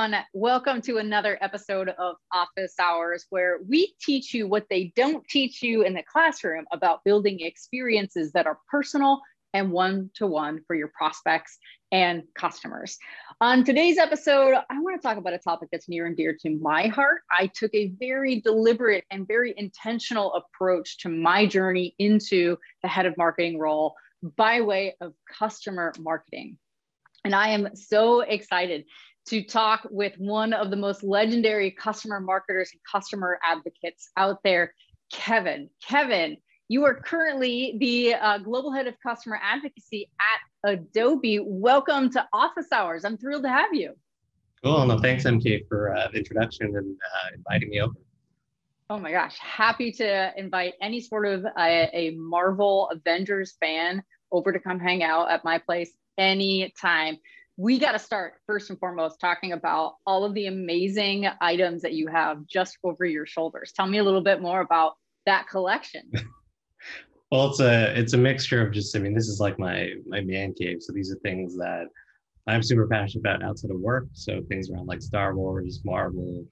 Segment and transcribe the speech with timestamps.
[0.00, 0.24] everyone.
[0.32, 5.62] Welcome to another episode of Office Hours, where we teach you what they don't teach
[5.62, 9.20] you in the classroom about building experiences that are personal
[9.52, 11.58] and one to one for your prospects
[11.92, 12.96] and customers.
[13.42, 16.58] On today's episode, I want to talk about a topic that's near and dear to
[16.62, 17.20] my heart.
[17.30, 23.04] I took a very deliberate and very intentional approach to my journey into the head
[23.04, 23.94] of marketing role
[24.36, 26.56] by way of customer marketing.
[27.24, 28.84] And I am so excited
[29.30, 34.74] to talk with one of the most legendary customer marketers and customer advocates out there,
[35.12, 35.70] Kevin.
[35.80, 41.38] Kevin, you are currently the uh, global head of customer advocacy at Adobe.
[41.44, 43.04] Welcome to Office Hours.
[43.04, 43.92] I'm thrilled to have you.
[44.64, 44.84] Cool.
[44.86, 47.94] No, thanks, MK, for uh, the introduction and uh, inviting me over.
[48.90, 54.02] Oh my gosh, happy to invite any sort of a, uh, a Marvel Avengers fan
[54.32, 57.16] over to come hang out at my place anytime
[57.60, 61.92] we got to start first and foremost talking about all of the amazing items that
[61.92, 63.70] you have just over your shoulders.
[63.72, 64.94] Tell me a little bit more about
[65.26, 66.10] that collection.
[67.30, 70.22] well, it's a it's a mixture of just I mean this is like my my
[70.22, 70.78] man cave.
[70.80, 71.88] So these are things that
[72.46, 74.06] I'm super passionate about outside of work.
[74.14, 76.46] So things around like Star Wars, Marvel,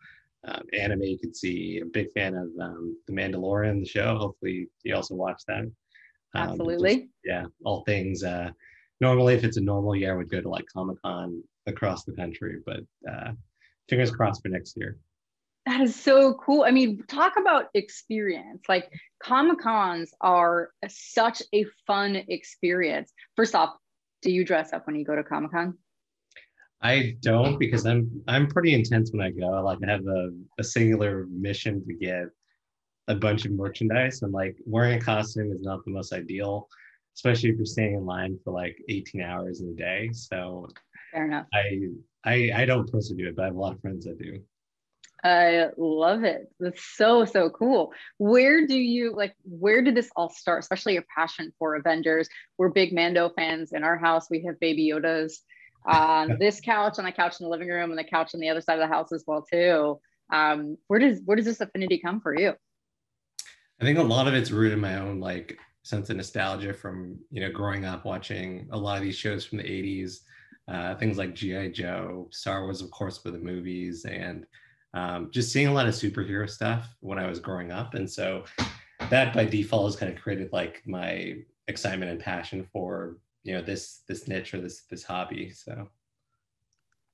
[0.47, 1.05] um, anime.
[1.05, 4.19] You could see a big fan of um, the Mandalorian, the show.
[4.19, 5.61] Hopefully you also watch that.
[5.61, 5.73] Um,
[6.35, 6.97] Absolutely.
[6.97, 8.23] Just, yeah, all things.
[8.23, 8.51] Uh,
[9.01, 12.13] normally if it's a normal year, I would go to like Comic Con across the
[12.13, 13.33] country, but uh,
[13.89, 14.99] fingers crossed for next year.
[15.67, 16.63] That is so cool.
[16.63, 18.63] I mean, talk about experience.
[18.69, 18.91] Like
[19.23, 23.13] Comic Cons are such a fun experience.
[23.37, 23.77] First off,
[24.23, 25.77] do you dress up when you go to Comic Con?
[26.81, 29.49] I don't because I'm I'm pretty intense when I go.
[29.63, 32.27] Like I have a, a singular mission to get
[33.09, 36.69] a bunch of merchandise and like wearing a costume is not the most ideal
[37.19, 40.09] especially if you're staying in line for like 18 hours in a day.
[40.13, 40.69] So
[41.13, 41.47] fair enough.
[41.53, 41.89] I
[42.25, 44.41] I I don't personally do it, but I have a lot of friends that do.
[45.25, 46.49] I love it.
[46.61, 47.93] That's so so cool.
[48.19, 49.35] Where do you like?
[49.43, 50.61] Where did this all start?
[50.61, 52.29] Especially your passion for Avengers.
[52.57, 54.31] We're big Mando fans in our house.
[54.31, 55.39] We have Baby Yodas
[55.87, 58.49] on this couch, on the couch in the living room, and the couch on the
[58.49, 59.99] other side of the house as well too.
[60.33, 62.53] Um, where does where does this affinity come for you?
[63.81, 67.19] I think a lot of it's rooted in my own like sense of nostalgia from
[67.31, 70.21] you know growing up watching a lot of these shows from the 80s
[70.69, 74.47] uh, things like gi joe star wars of course for the movies and
[74.95, 78.45] um, just seeing a lot of superhero stuff when i was growing up and so
[79.11, 81.37] that by default has kind of created like my
[81.69, 85.89] excitement and passion for you know this this niche or this this hobby so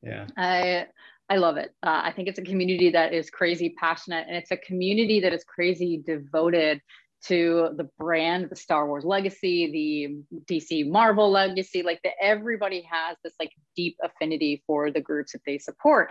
[0.03, 0.87] yeah i
[1.31, 1.73] I love it.
[1.83, 5.33] Uh, I think it's a community that is crazy passionate and it's a community that
[5.33, 6.81] is crazy devoted
[7.27, 13.17] to the brand, the Star Wars legacy, the DC Marvel legacy, like that everybody has
[13.25, 16.11] this like deep affinity for the groups that they support.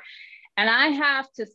[0.57, 1.46] And I have to,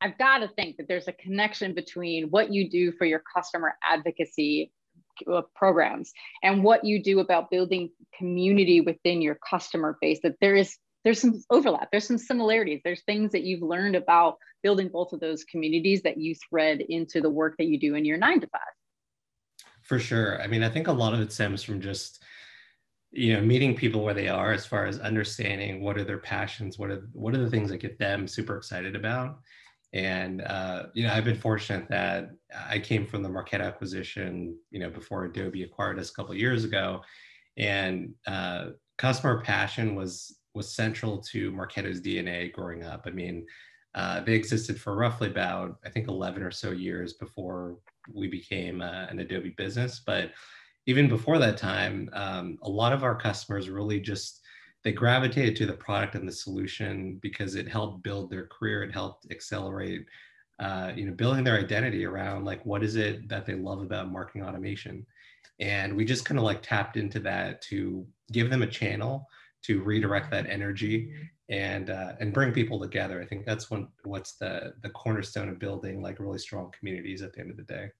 [0.00, 3.74] I've got to think that there's a connection between what you do for your customer
[3.82, 4.72] advocacy
[5.30, 6.12] uh, programs
[6.42, 11.20] and what you do about building community within your customer base, that there is there's
[11.20, 15.44] some overlap there's some similarities there's things that you've learned about building both of those
[15.44, 18.60] communities that you thread into the work that you do in your nine to five
[19.90, 20.40] for sure.
[20.40, 22.22] I mean, I think a lot of it stems from just
[23.10, 26.78] you know meeting people where they are as far as understanding what are their passions
[26.78, 29.40] what are what are the things that get them super excited about.
[29.92, 32.30] And uh, you know i've been fortunate that
[32.68, 36.62] i came from the Marketo acquisition you know before adobe acquired us a couple years
[36.62, 37.02] ago.
[37.56, 43.02] And uh, customer passion was was central to marketo's dna growing up.
[43.08, 43.44] I mean
[43.94, 47.78] uh, they existed for roughly about i think 11 or so years before
[48.14, 50.02] we became uh, an Adobe business.
[50.04, 50.32] But
[50.86, 54.40] even before that time, um, a lot of our customers really just
[54.82, 58.82] they gravitated to the product and the solution because it helped build their career.
[58.82, 60.06] It helped accelerate,
[60.58, 64.10] uh, you know, building their identity around like what is it that they love about
[64.10, 65.04] marketing automation.
[65.58, 69.26] And we just kind of like tapped into that to give them a channel
[69.62, 71.12] to redirect that energy
[71.48, 73.20] and uh, and bring people together.
[73.20, 77.32] I think that's one what's the the cornerstone of building like really strong communities at
[77.32, 77.90] the end of the day.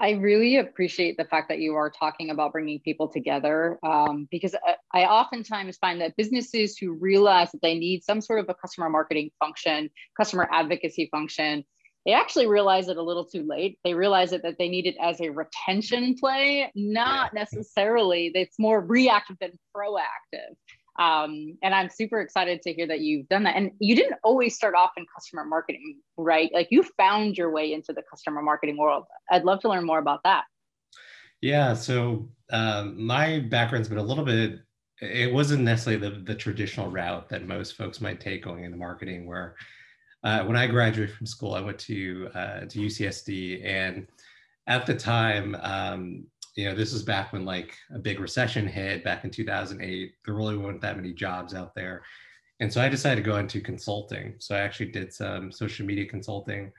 [0.00, 4.56] I really appreciate the fact that you are talking about bringing people together um, because
[4.66, 8.54] I, I, oftentimes find that businesses who realize that they need some sort of a
[8.54, 11.64] customer marketing function, customer advocacy function,
[12.04, 13.78] they actually realize it a little too late.
[13.84, 18.30] They realize it that they need it as a retention play, not necessarily.
[18.34, 20.54] It's more reactive than proactive.
[20.98, 23.56] Um, and I'm super excited to hear that you've done that.
[23.56, 26.50] And you didn't always start off in customer marketing, right?
[26.52, 29.04] Like you found your way into the customer marketing world.
[29.30, 30.44] I'd love to learn more about that.
[31.40, 31.74] Yeah.
[31.74, 34.60] So um, my background's been a little bit
[35.02, 39.26] it wasn't necessarily the, the traditional route that most folks might take going into marketing
[39.26, 39.56] where
[40.24, 44.06] uh, when I graduated from school, I went to uh, to UCSD, and
[44.66, 46.24] at the time, um,
[46.54, 50.14] you know, this was back when like a big recession hit back in 2008.
[50.24, 52.02] There really weren't that many jobs out there,
[52.60, 54.34] and so I decided to go into consulting.
[54.38, 56.72] So I actually did some social media consulting.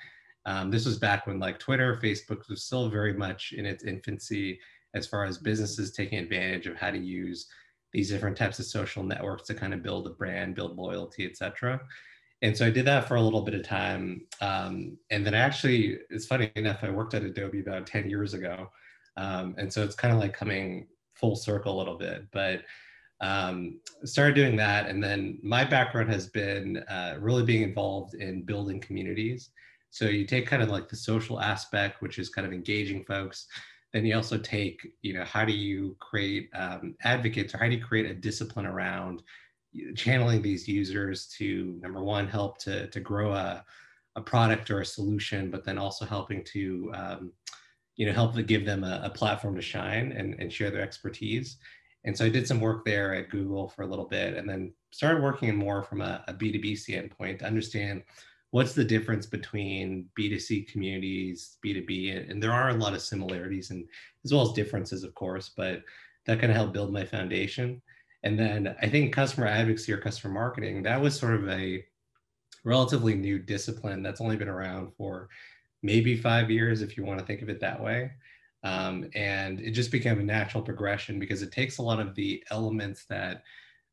[0.46, 4.60] Um, this was back when like Twitter, Facebook was still very much in its infancy
[4.94, 7.48] as far as businesses taking advantage of how to use
[7.94, 11.80] these different types of social networks to kind of build a brand, build loyalty, etc.
[12.44, 14.26] And so I did that for a little bit of time.
[14.42, 18.70] Um, and then actually, it's funny enough, I worked at Adobe about 10 years ago.
[19.16, 22.28] Um, and so it's kind of like coming full circle a little bit.
[22.32, 22.64] But
[23.22, 24.88] um, started doing that.
[24.88, 29.52] And then my background has been uh, really being involved in building communities.
[29.92, 33.48] So you take kind of like the social aspect, which is kind of engaging folks,
[33.94, 37.76] then you also take, you know, how do you create um, advocates or how do
[37.76, 39.22] you create a discipline around
[39.96, 43.64] channeling these users to number one, help to, to grow a,
[44.16, 47.32] a product or a solution, but then also helping to, um,
[47.96, 50.82] you know, help to give them a, a platform to shine and, and share their
[50.82, 51.58] expertise.
[52.06, 54.74] And so I did some work there at Google for a little bit and then
[54.92, 58.04] started working more from a a B2B standpoint to understand
[58.52, 63.88] what's the difference between B2C communities, B2B, and there are a lot of similarities and
[64.24, 65.82] as well as differences, of course, but
[66.26, 67.82] that kind of helped build my foundation.
[68.24, 71.84] And then I think customer advocacy or customer marketing, that was sort of a
[72.64, 75.28] relatively new discipline that's only been around for
[75.82, 78.12] maybe five years, if you want to think of it that way.
[78.64, 82.42] Um, and it just became a natural progression because it takes a lot of the
[82.50, 83.44] elements that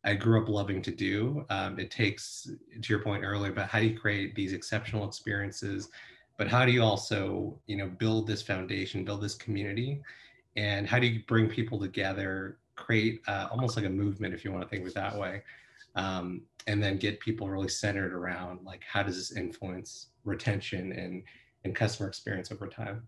[0.05, 1.44] I grew up loving to do.
[1.50, 2.49] Um, it takes,
[2.81, 5.88] to your point earlier, about how do you create these exceptional experiences,
[6.38, 10.00] but how do you also, you know, build this foundation, build this community,
[10.55, 14.53] and how do you bring people together, create uh, almost like a movement, if you
[14.53, 15.43] want to think of it that way,
[15.94, 21.23] um, and then get people really centered around like how does this influence retention and
[21.65, 23.03] and customer experience over time.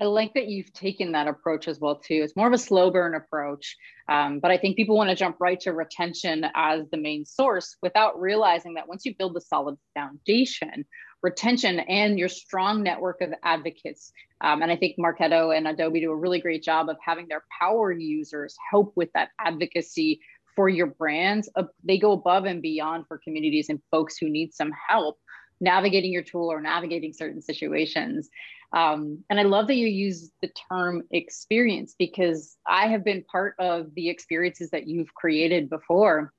[0.00, 2.22] I like that you've taken that approach as well too.
[2.24, 3.76] It's more of a slow burn approach,
[4.08, 7.76] um, but I think people want to jump right to retention as the main source
[7.80, 10.84] without realizing that once you build the solid foundation,
[11.24, 14.12] retention and your strong network of advocates,
[14.42, 17.42] um, and I think Marketo and Adobe do a really great job of having their
[17.58, 20.20] power users help with that advocacy
[20.54, 21.48] for your brands.
[21.56, 25.18] Uh, they go above and beyond for communities and folks who need some help
[25.60, 28.28] navigating your tool or navigating certain situations.
[28.74, 33.54] Um, and I love that you use the term experience because I have been part
[33.58, 36.32] of the experiences that you've created before,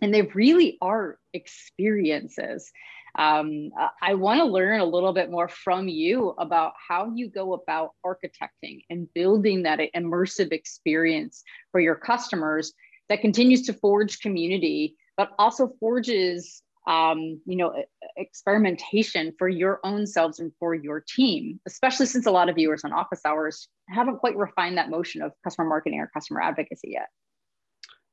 [0.00, 2.72] and they really are experiences.
[3.18, 3.70] Um,
[4.00, 7.90] I want to learn a little bit more from you about how you go about
[8.06, 12.72] architecting and building that immersive experience for your customers
[13.08, 17.72] that continues to forge community, but also forges um, you know,
[18.16, 22.82] experimentation for your own selves and for your team, especially since a lot of viewers
[22.84, 27.06] on office hours haven't quite refined that motion of customer marketing or customer advocacy yet.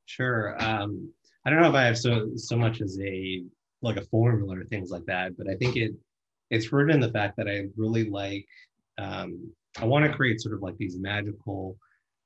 [0.06, 0.56] Sure.
[0.60, 1.12] Um,
[1.46, 3.44] I don't know if I have so so much as a
[3.82, 5.94] like a formula or things like that, but I think it
[6.50, 8.46] it's rooted in the fact that I really like
[8.98, 11.78] um, I want to create sort of like these magical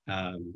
[0.08, 0.54] um,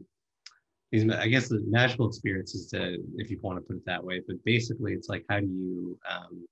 [0.91, 4.21] these i guess the magical experiences to if you want to put it that way
[4.27, 6.45] but basically it's like how do you um,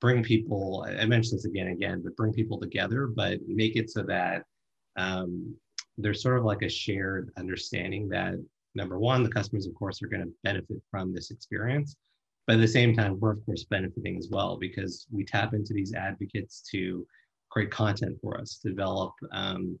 [0.00, 3.90] bring people i mentioned this again and again but bring people together but make it
[3.90, 4.44] so that
[4.96, 5.54] um,
[5.98, 8.34] there's sort of like a shared understanding that
[8.74, 11.96] number one the customers of course are going to benefit from this experience
[12.46, 15.72] but at the same time we're of course benefiting as well because we tap into
[15.72, 17.06] these advocates to
[17.50, 19.78] create content for us develop um,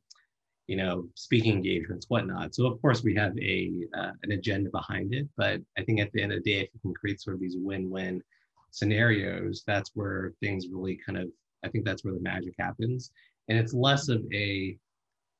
[0.70, 2.54] you know, speaking engagements, whatnot.
[2.54, 6.12] So of course we have a uh, an agenda behind it, but I think at
[6.12, 8.22] the end of the day, if you can create sort of these win-win
[8.70, 11.28] scenarios, that's where things really kind of,
[11.64, 13.10] I think that's where the magic happens.
[13.48, 14.78] And it's less of a,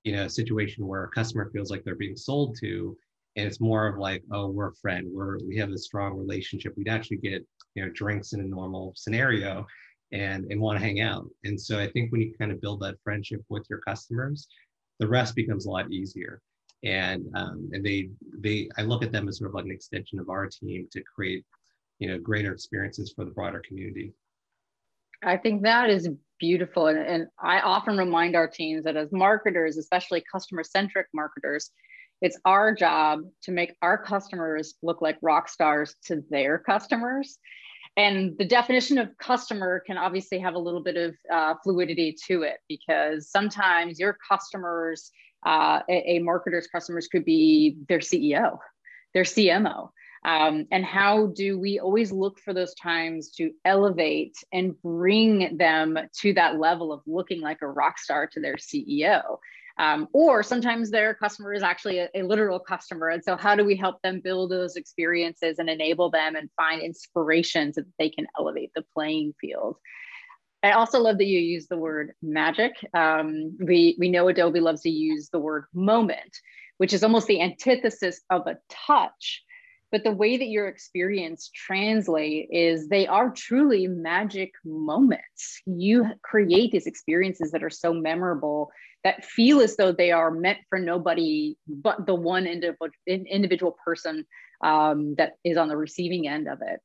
[0.02, 2.96] you know, situation where a customer feels like they're being sold to,
[3.40, 6.74] and it's more of like, oh, we're a friend, we're we have a strong relationship.
[6.76, 7.42] We'd actually get,
[7.74, 9.66] you know, drinks in a normal scenario
[10.12, 11.26] and and want to hang out.
[11.44, 14.46] And so I think when you kind of build that friendship with your customers,
[14.98, 16.42] the rest becomes a lot easier.
[16.84, 20.18] And um, and they they I look at them as sort of like an extension
[20.18, 21.44] of our team to create,
[21.98, 24.12] you know, greater experiences for the broader community.
[25.22, 26.88] I think that is beautiful.
[26.88, 31.70] And, and I often remind our teams that as marketers, especially customer centric marketers,
[32.20, 37.38] it's our job to make our customers look like rock stars to their customers
[37.96, 42.42] and the definition of customer can obviously have a little bit of uh, fluidity to
[42.42, 45.10] it because sometimes your customers
[45.46, 48.58] uh, a, a, marketer's customers could be their ceo
[49.14, 49.90] their CMO.
[50.22, 55.98] Um, and how do we always look for those times to elevate and bring them
[56.20, 59.38] to that level of looking like a rock star to their CEO?
[59.80, 63.08] Um, or sometimes their customer is actually a, a, literal customer.
[63.08, 66.82] And so, how do we help them build those experiences and enable them and find
[66.82, 69.76] inspiration so that they can elevate the playing field?
[70.62, 72.72] I also love that you use the word magic.
[72.92, 76.36] Um, we, we know Adobe loves to use the word moment,
[76.76, 79.42] which is almost the antithesis of a touch.
[79.90, 85.62] But the way that your experience translate is they are truly magic moments.
[85.64, 88.70] You create these experiences that are so memorable
[89.04, 94.26] that feel as though they are meant for nobody but the one individual person
[94.62, 96.80] um, that is on the receiving end of it.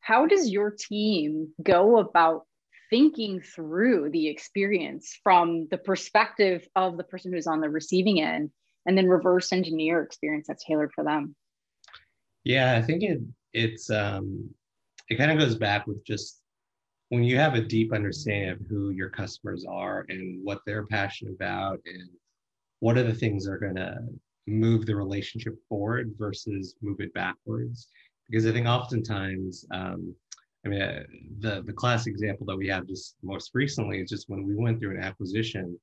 [0.00, 2.42] How does your team go about
[2.90, 8.50] thinking through the experience from the perspective of the person who's on the receiving end
[8.86, 11.34] and then reverse engineer experience that's tailored for them?
[12.44, 13.18] Yeah, I think it
[13.52, 14.50] it's um
[15.08, 16.40] it kind of goes back with just
[17.08, 21.34] when you have a deep understanding of who your customers are and what they're passionate
[21.34, 22.08] about and
[22.80, 23.96] what are the things that are going to
[24.46, 27.88] move the relationship forward versus move it backwards
[28.28, 30.14] because i think oftentimes um,
[30.64, 31.02] i mean uh,
[31.40, 34.78] the the classic example that we have just most recently is just when we went
[34.78, 35.76] through an acquisition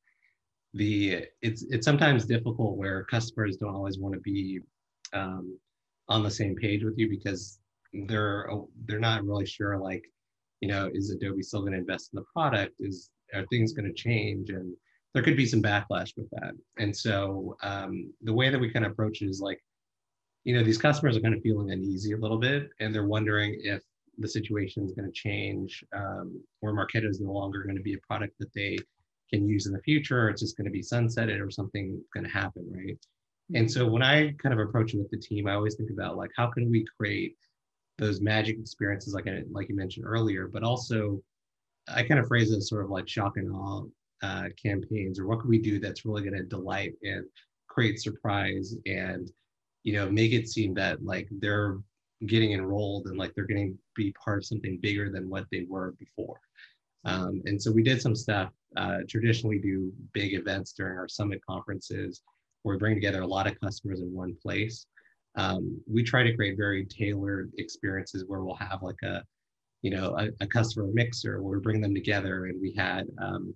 [0.74, 4.60] the it's it's sometimes difficult where customers don't always want to be
[5.14, 5.58] um,
[6.10, 7.60] on the same page with you because
[8.08, 8.50] they're
[8.86, 10.04] they're not really sure like
[10.64, 12.74] you know, is Adobe still going to invest in the product?
[12.80, 14.50] Is are things going to change?
[14.50, 14.74] And
[15.14, 16.54] there could be some backlash with that.
[16.78, 19.60] And so um, the way that we kind of approach it is like,
[20.46, 23.60] you know, these customers are kind of feeling uneasy a little bit, and they're wondering
[23.74, 23.82] if
[24.18, 27.96] the situation is going to change, um, where Marketo is no longer going to be
[27.96, 28.78] a product that they
[29.32, 32.26] can use in the future, or it's just going to be sunsetted, or something going
[32.26, 33.00] to happen, right?
[33.54, 36.16] And so when I kind of approach it with the team, I always think about
[36.16, 37.36] like, how can we create
[37.98, 41.22] those magic experiences like I, like you mentioned earlier, but also
[41.88, 43.84] I kind of phrase it as sort of like shock and awe
[44.22, 47.26] uh, campaigns, or what can we do that's really going to delight and
[47.68, 49.32] create surprise and
[49.84, 51.78] you know make it seem that like they're
[52.28, 55.94] getting enrolled and like they're getting be part of something bigger than what they were
[56.00, 56.40] before.
[57.06, 58.52] Um, and so we did some stuff.
[58.78, 62.22] Uh, traditionally, do big events during our summit conferences
[62.64, 64.88] where we bring together a lot of customers in one place
[65.36, 69.24] um, we try to create very tailored experiences where we'll have like a
[69.82, 73.56] you know a, a customer mixer where we bring them together and we had um,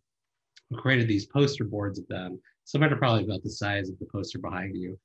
[0.69, 4.07] we created these poster boards of them some are probably about the size of the
[4.11, 4.97] poster behind you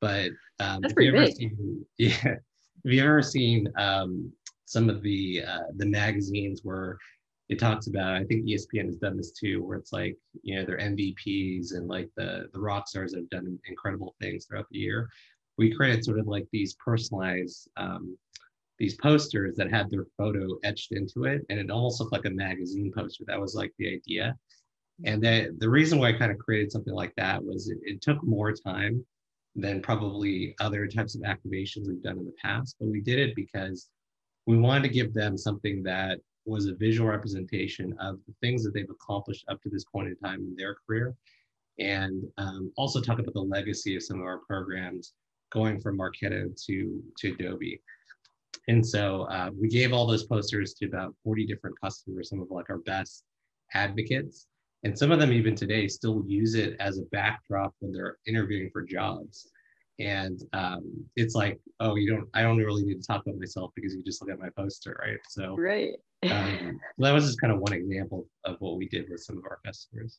[0.00, 1.34] but um, That's pretty big.
[1.34, 2.36] Seen, yeah
[2.84, 4.32] have you ever seen um,
[4.64, 6.96] some of the uh, the magazines where
[7.48, 10.64] it talks about i think espn has done this too where it's like you know
[10.64, 14.78] their mvps and like the the rock stars that have done incredible things throughout the
[14.78, 15.08] year
[15.60, 18.16] we created sort of like these personalized um,
[18.78, 22.30] these posters that had their photo etched into it and it almost looked like a
[22.30, 23.24] magazine poster.
[23.26, 24.34] That was like the idea.
[25.04, 28.00] And the, the reason why i kind of created something like that was it, it
[28.00, 29.04] took more time
[29.54, 33.34] than probably other types of activations we've done in the past but we did it
[33.34, 33.88] because
[34.46, 38.72] we wanted to give them something that was a visual representation of the things that
[38.72, 41.14] they've accomplished up to this point in time in their career.
[41.78, 45.12] And um, also talk about the legacy of some of our programs
[45.50, 47.80] going from Marketo to, to Adobe.
[48.68, 52.50] And so uh, we gave all those posters to about 40 different customers, some of
[52.50, 53.24] like our best
[53.74, 54.46] advocates.
[54.84, 58.70] And some of them even today still use it as a backdrop when they're interviewing
[58.72, 59.50] for jobs.
[59.98, 63.72] And um, it's like, oh, you don't, I don't really need to talk about myself
[63.74, 65.18] because you just look at my poster, right?
[65.28, 65.92] So, right.
[66.30, 69.44] um, that was just kind of one example of what we did with some of
[69.44, 70.18] our customers.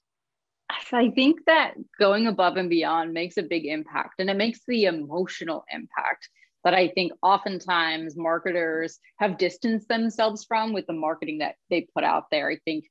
[0.93, 4.85] I think that going above and beyond makes a big impact and it makes the
[4.85, 6.29] emotional impact
[6.63, 12.03] that I think oftentimes marketers have distanced themselves from with the marketing that they put
[12.03, 12.49] out there.
[12.49, 12.85] I think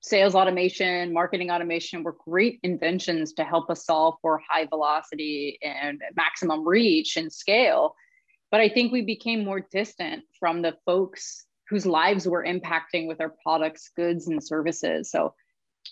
[0.00, 6.00] sales automation, marketing automation were great inventions to help us solve for high velocity and
[6.14, 7.94] maximum reach and scale.
[8.50, 13.20] But I think we became more distant from the folks whose lives we're impacting with
[13.20, 15.10] our products, goods, and services.
[15.10, 15.34] So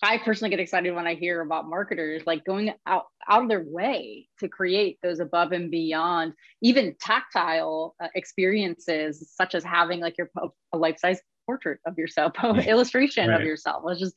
[0.03, 3.63] I personally get excited when I hear about marketers like going out out of their
[3.65, 10.17] way to create those above and beyond, even tactile uh, experiences, such as having like
[10.17, 10.29] your
[10.73, 13.41] a life size portrait of yourself, illustration right.
[13.41, 14.13] of yourself, which is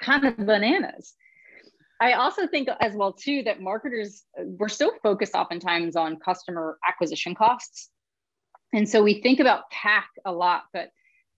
[0.00, 1.14] kind of bananas.
[2.00, 7.34] I also think as well too that marketers we're so focused oftentimes on customer acquisition
[7.34, 7.90] costs,
[8.72, 10.90] and so we think about CAC a lot, but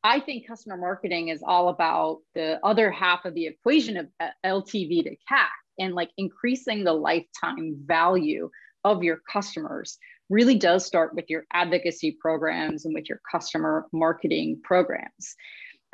[0.04, 4.28] I think customer marketing is all about the other half of the equation of uh,
[4.44, 8.50] LTV to CAC and like increasing the lifetime value
[8.84, 14.60] of your customers really does start with your advocacy programs and with your customer marketing
[14.62, 15.36] programs.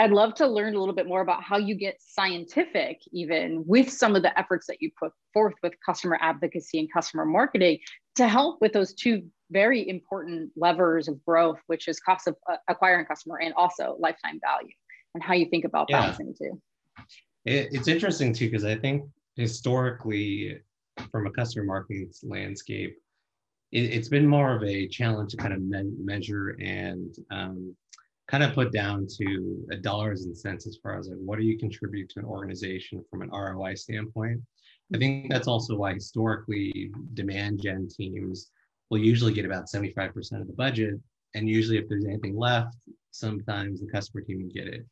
[0.01, 3.91] I'd love to learn a little bit more about how you get scientific, even with
[3.91, 7.79] some of the efforts that you put forth with customer advocacy and customer marketing
[8.17, 12.57] to help with those two very important levers of growth, which is cost of uh,
[12.69, 14.75] acquiring customer and also lifetime value,
[15.15, 16.01] and how you think about yeah.
[16.01, 16.61] balancing too.
[17.45, 19.05] It, it's interesting too, because I think
[19.37, 20.59] historically,
[21.11, 22.97] from a customer marketing landscape,
[23.73, 27.75] it, has been more of a challenge to kind of me- measure and um,
[28.29, 31.45] kind of put down to a dollars and cents as far as like what do
[31.45, 34.41] you contribute to an organization from an ROI standpoint.
[34.95, 38.51] I think that's also why historically demand gen teams
[38.91, 40.95] will usually get about 75% of the budget.
[41.35, 42.77] And usually if there's anything left,
[43.13, 44.85] sometimes the customer team will get it.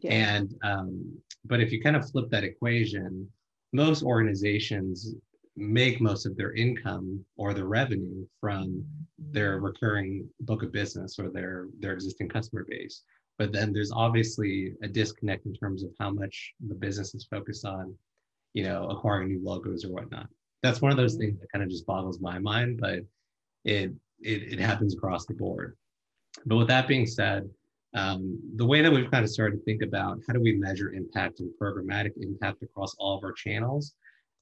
[0.00, 0.12] Yeah.
[0.12, 3.28] And um, but if you kind of flip that equation,
[3.72, 5.14] most organizations
[5.56, 8.84] make most of their income or their revenue from
[9.18, 13.02] their recurring book of business or their their existing customer base
[13.38, 17.64] but then there's obviously a disconnect in terms of how much the business is focused
[17.66, 17.94] on
[18.54, 20.28] you know acquiring new logos or whatnot
[20.62, 23.00] that's one of those things that kind of just boggles my mind but
[23.64, 25.76] it it, it happens across the board
[26.46, 27.48] but with that being said
[27.92, 30.92] um, the way that we've kind of started to think about how do we measure
[30.92, 33.94] impact and programmatic impact across all of our channels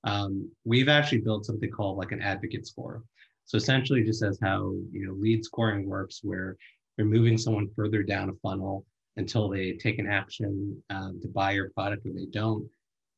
[0.04, 3.02] um, we've actually built something called like an advocate score.
[3.44, 6.56] So essentially just as how you know lead scoring works, where
[6.96, 8.84] you're moving someone further down a funnel
[9.16, 12.68] until they take an action um, to buy your product or they don't.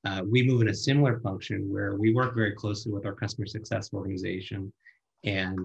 [0.07, 3.47] Uh, we move in a similar function where we work very closely with our customer
[3.47, 4.73] success organization
[5.25, 5.59] and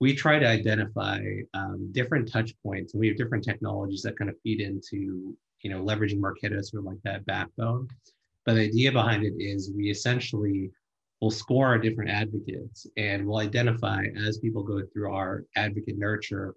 [0.00, 1.20] we try to identify
[1.54, 5.70] um, different touch points and we have different technologies that kind of feed into you
[5.70, 7.86] know leveraging marketo sort of like that backbone
[8.46, 10.70] but the idea behind it is we essentially
[11.20, 16.54] will score our different advocates and we'll identify as people go through our advocate nurture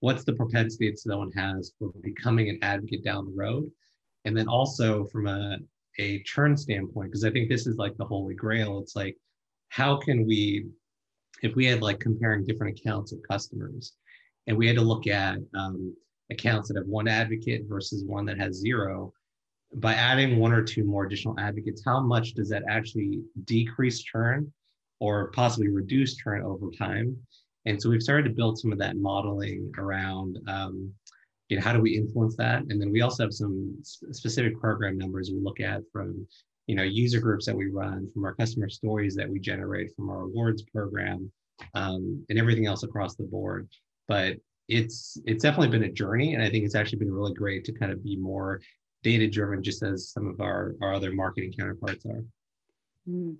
[0.00, 3.70] what's the propensity that someone has for becoming an advocate down the road.
[4.24, 5.58] And then also from a,
[5.98, 8.78] a churn standpoint, because I think this is like the holy grail.
[8.78, 9.16] It's like,
[9.68, 10.66] how can we,
[11.42, 13.92] if we had like comparing different accounts of customers
[14.46, 15.94] and we had to look at um,
[16.30, 19.12] accounts that have one advocate versus one that has zero,
[19.74, 24.50] by adding one or two more additional advocates, how much does that actually decrease churn
[25.00, 27.16] or possibly reduce churn over time?
[27.66, 30.92] And so we've started to build some of that modeling around, um,
[31.48, 32.62] you know, how do we influence that?
[32.68, 36.26] And then we also have some specific program numbers we look at from,
[36.66, 40.10] you know, user groups that we run, from our customer stories that we generate from
[40.10, 41.30] our awards program,
[41.74, 43.68] um, and everything else across the board.
[44.08, 44.36] But
[44.68, 47.72] it's it's definitely been a journey, and I think it's actually been really great to
[47.72, 48.60] kind of be more
[49.02, 52.24] data driven, just as some of our, our other marketing counterparts are.
[53.08, 53.36] Mm.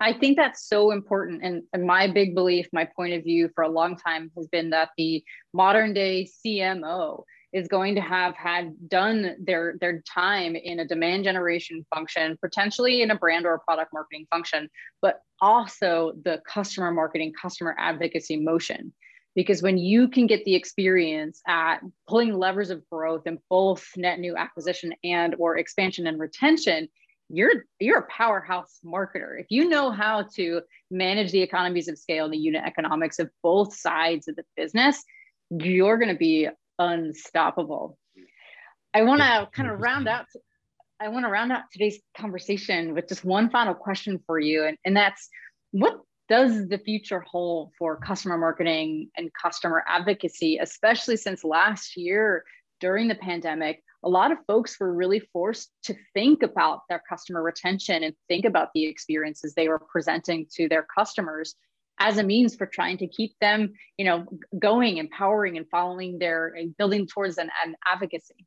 [0.00, 1.44] I think that's so important.
[1.44, 4.70] And, and my big belief, my point of view for a long time has been
[4.70, 10.80] that the modern day CMO is going to have had done their, their time in
[10.80, 14.68] a demand generation function, potentially in a brand or a product marketing function,
[15.00, 18.92] but also the customer marketing, customer advocacy motion.
[19.34, 24.18] Because when you can get the experience at pulling levers of growth in both net
[24.18, 26.88] new acquisition and or expansion and retention
[27.28, 29.40] you're you're a powerhouse marketer.
[29.40, 30.60] If you know how to
[30.92, 35.02] manage the economies of scale and the unit economics of both sides of the business
[35.50, 37.98] you're going to be unstoppable.
[38.18, 38.98] Mm-hmm.
[38.98, 40.26] I want to kind of round out
[40.98, 44.78] i want to round out today's conversation with just one final question for you and,
[44.86, 45.28] and that's
[45.72, 52.44] what does the future hold for customer marketing and customer advocacy, especially since last year
[52.80, 53.82] during the pandemic?
[54.02, 58.44] A lot of folks were really forced to think about their customer retention and think
[58.44, 61.54] about the experiences they were presenting to their customers
[61.98, 64.26] as a means for trying to keep them, you know,
[64.58, 68.46] going, empowering, and following their building towards an, an advocacy.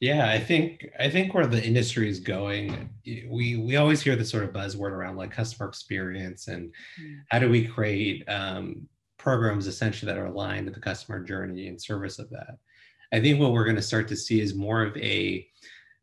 [0.00, 4.24] Yeah, I think I think where the industry is going, we we always hear the
[4.24, 7.20] sort of buzzword around like customer experience and mm.
[7.30, 11.80] how do we create um, programs essentially that are aligned to the customer journey and
[11.80, 12.58] service of that.
[13.12, 15.46] I think what we're going to start to see is more of a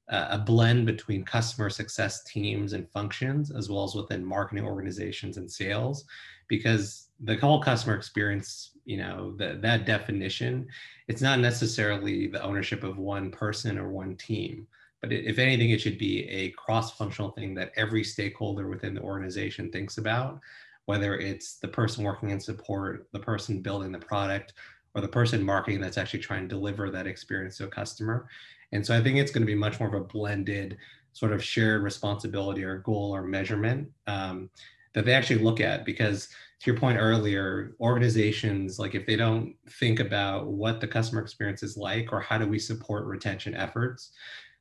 [0.10, 5.50] a blend between customer success teams and functions as well as within marketing organizations and
[5.50, 6.06] sales
[6.48, 10.68] because the whole customer experience you know the, that definition
[11.08, 14.66] it's not necessarily the ownership of one person or one team
[15.02, 19.72] but if anything it should be a cross-functional thing that every stakeholder within the organization
[19.72, 20.40] thinks about
[20.86, 24.54] whether it's the person working in support the person building the product
[24.96, 28.28] or the person marketing that's actually trying to deliver that experience to a customer
[28.72, 30.78] and so i think it's going to be much more of a blended
[31.14, 34.50] sort of shared responsibility or goal or measurement um,
[34.94, 35.86] that they actually look at.
[35.86, 36.28] Because
[36.60, 41.64] to your point earlier organizations like if they don't think about what the customer experience
[41.64, 44.12] is like or how do we support retention efforts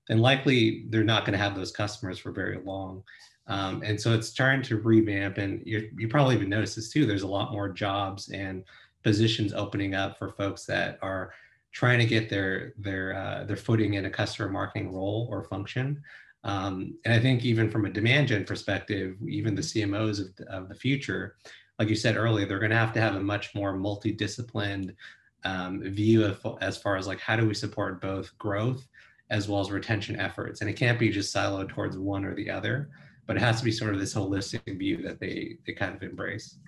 [0.06, 3.02] then likely they're not going to have those customers for very long.
[3.48, 7.04] Um, and so it's trying to revamp and you, you probably even noticed this too
[7.04, 8.62] there's a lot more jobs and
[9.02, 11.32] positions opening up for folks that are
[11.72, 16.02] trying to get their their uh, their footing in a customer marketing role or function.
[16.44, 20.68] Um, and I think even from a demand gen perspective, even the CMOs of, of
[20.68, 21.36] the future,
[21.78, 24.94] like you said earlier, they're going to have to have a much more multidisciplined
[25.44, 28.86] um, view of as far as like how do we support both growth
[29.30, 30.60] as well as retention efforts.
[30.60, 32.88] And it can't be just siloed towards one or the other,
[33.26, 36.02] but it has to be sort of this holistic view that they they kind of
[36.02, 36.58] embrace.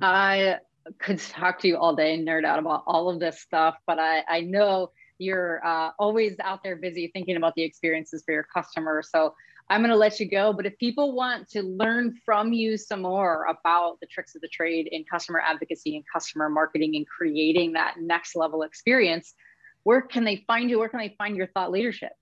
[0.00, 0.58] I
[0.98, 3.98] could talk to you all day and nerd out about all of this stuff, but
[3.98, 8.44] I, I know you're uh, always out there busy thinking about the experiences for your
[8.44, 9.10] customers.
[9.10, 9.34] So
[9.70, 10.52] I'm going to let you go.
[10.52, 14.48] But if people want to learn from you some more about the tricks of the
[14.48, 19.34] trade in customer advocacy and customer marketing and creating that next level experience,
[19.82, 20.78] where can they find you?
[20.78, 22.12] Where can they find your thought leadership?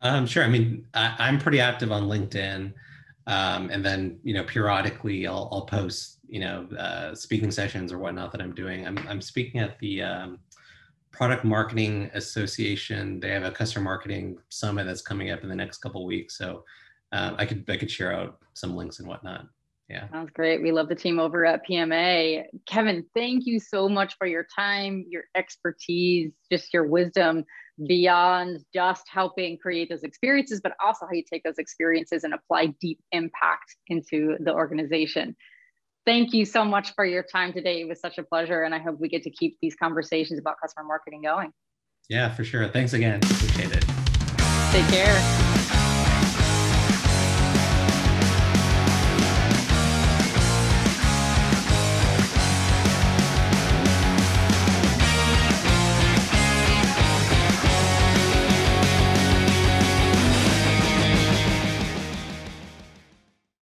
[0.00, 0.42] Um, sure.
[0.42, 2.72] I mean, I, am pretty active on LinkedIn.
[3.26, 7.98] Um, and then, you know, periodically I'll, I'll post you know uh, speaking sessions or
[7.98, 8.86] whatnot that I'm doing.
[8.86, 10.38] I'm I'm speaking at the um,
[11.10, 13.20] Product Marketing Association.
[13.20, 16.38] They have a customer marketing summit that's coming up in the next couple weeks.
[16.38, 16.64] So
[17.12, 19.46] uh, I could I could share out some links and whatnot.
[19.90, 20.08] Yeah.
[20.08, 20.62] Sounds great.
[20.62, 22.44] We love the team over at PMA.
[22.66, 27.44] Kevin, thank you so much for your time, your expertise, just your wisdom
[27.86, 32.66] beyond just helping create those experiences, but also how you take those experiences and apply
[32.80, 35.36] deep impact into the organization
[36.06, 37.80] thank you so much for your time today.
[37.80, 38.62] It was such a pleasure.
[38.62, 41.52] And I hope we get to keep these conversations about customer marketing going.
[42.08, 42.68] Yeah, for sure.
[42.68, 43.20] Thanks again.
[43.22, 43.84] Appreciate it.
[44.72, 45.51] Take care.